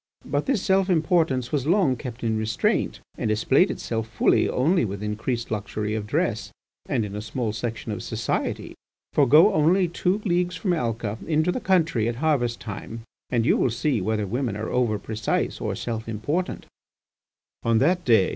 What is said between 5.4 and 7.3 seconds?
luxury of dress and in a